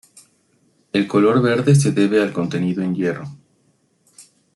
[0.93, 3.25] El color verde se debe al contenido en hierro.